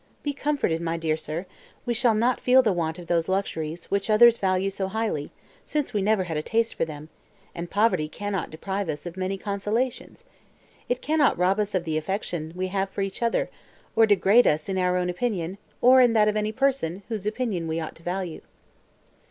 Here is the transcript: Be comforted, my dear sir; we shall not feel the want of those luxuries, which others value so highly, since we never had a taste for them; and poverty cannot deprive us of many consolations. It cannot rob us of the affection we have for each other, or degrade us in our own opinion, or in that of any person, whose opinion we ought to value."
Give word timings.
Be 0.23 0.33
comforted, 0.33 0.81
my 0.81 0.97
dear 0.97 1.15
sir; 1.15 1.45
we 1.85 1.93
shall 1.93 2.15
not 2.15 2.39
feel 2.39 2.63
the 2.63 2.73
want 2.73 2.97
of 2.97 3.05
those 3.05 3.29
luxuries, 3.29 3.85
which 3.91 4.09
others 4.09 4.39
value 4.39 4.71
so 4.71 4.87
highly, 4.87 5.31
since 5.63 5.93
we 5.93 6.01
never 6.01 6.23
had 6.23 6.37
a 6.37 6.41
taste 6.41 6.73
for 6.73 6.85
them; 6.85 7.09
and 7.53 7.69
poverty 7.69 8.09
cannot 8.09 8.49
deprive 8.49 8.89
us 8.89 9.05
of 9.05 9.15
many 9.15 9.37
consolations. 9.37 10.25
It 10.89 11.03
cannot 11.03 11.37
rob 11.37 11.59
us 11.59 11.75
of 11.75 11.83
the 11.83 11.97
affection 11.99 12.51
we 12.55 12.69
have 12.69 12.89
for 12.89 13.01
each 13.03 13.21
other, 13.21 13.51
or 13.95 14.07
degrade 14.07 14.47
us 14.47 14.67
in 14.67 14.79
our 14.79 14.97
own 14.97 15.07
opinion, 15.07 15.59
or 15.81 16.01
in 16.01 16.13
that 16.13 16.27
of 16.27 16.35
any 16.35 16.51
person, 16.51 17.03
whose 17.07 17.27
opinion 17.27 17.67
we 17.67 17.79
ought 17.79 17.93
to 17.97 18.01
value." 18.01 18.41